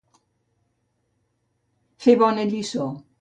Fer 2.05 2.15
bona 2.23 2.47
lliçó. 2.53 2.91